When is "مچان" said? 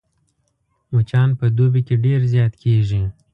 0.91-1.29